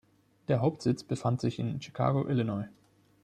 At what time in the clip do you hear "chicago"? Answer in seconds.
1.79-2.25